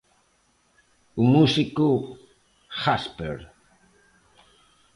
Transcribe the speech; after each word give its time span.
O 1.21 1.23
músico 1.33 1.85
Jásper. 2.79 3.37